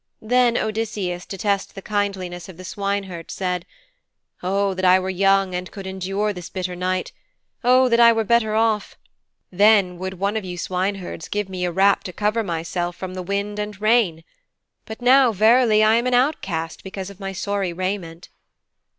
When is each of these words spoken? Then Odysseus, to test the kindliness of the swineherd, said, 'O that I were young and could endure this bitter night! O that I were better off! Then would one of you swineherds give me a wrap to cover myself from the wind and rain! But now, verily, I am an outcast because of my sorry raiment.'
Then 0.23 0.57
Odysseus, 0.57 1.27
to 1.27 1.37
test 1.37 1.75
the 1.75 1.81
kindliness 1.83 2.49
of 2.49 2.57
the 2.57 2.63
swineherd, 2.63 3.29
said, 3.29 3.67
'O 4.41 4.73
that 4.73 4.83
I 4.83 4.97
were 4.99 5.11
young 5.11 5.53
and 5.53 5.69
could 5.69 5.85
endure 5.85 6.33
this 6.33 6.49
bitter 6.49 6.75
night! 6.75 7.11
O 7.63 7.87
that 7.87 7.99
I 7.99 8.11
were 8.11 8.23
better 8.23 8.55
off! 8.55 8.97
Then 9.51 9.99
would 9.99 10.15
one 10.15 10.35
of 10.35 10.43
you 10.43 10.57
swineherds 10.57 11.27
give 11.27 11.47
me 11.49 11.65
a 11.65 11.71
wrap 11.71 12.03
to 12.05 12.13
cover 12.13 12.41
myself 12.41 12.95
from 12.95 13.13
the 13.13 13.21
wind 13.21 13.59
and 13.59 13.79
rain! 13.79 14.23
But 14.85 15.03
now, 15.03 15.31
verily, 15.31 15.83
I 15.83 15.97
am 15.97 16.07
an 16.07 16.15
outcast 16.15 16.83
because 16.83 17.11
of 17.11 17.19
my 17.19 17.31
sorry 17.31 17.71
raiment.' 17.71 18.29